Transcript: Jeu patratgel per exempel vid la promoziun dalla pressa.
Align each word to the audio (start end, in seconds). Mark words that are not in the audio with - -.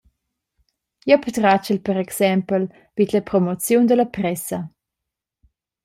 Jeu 1.09 1.19
patratgel 1.25 1.79
per 1.85 1.97
exempel 2.05 2.63
vid 2.95 3.09
la 3.15 3.21
promoziun 3.29 3.83
dalla 3.89 4.07
pressa. 4.15 4.59